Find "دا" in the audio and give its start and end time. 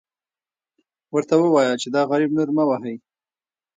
1.95-2.01